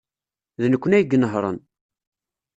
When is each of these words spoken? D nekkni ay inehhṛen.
D 0.61 0.63
nekkni 0.71 0.95
ay 0.97 1.05
inehhṛen. 1.15 1.57